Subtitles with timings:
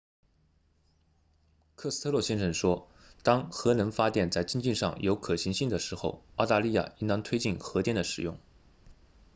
[1.75, 2.89] 科斯特洛先生说
[3.21, 8.39] 当核能发电在经济上有可行性的时候澳大利亚应当推进核电的使用